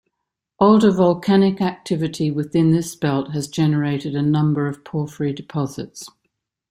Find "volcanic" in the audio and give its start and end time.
0.91-1.61